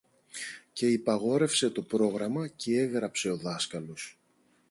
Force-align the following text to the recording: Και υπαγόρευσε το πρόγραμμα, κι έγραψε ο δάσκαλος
Και 0.73 0.87
υπαγόρευσε 0.87 1.69
το 1.69 1.81
πρόγραμμα, 1.81 2.47
κι 2.47 2.75
έγραψε 2.75 3.29
ο 3.29 3.37
δάσκαλος 3.37 4.19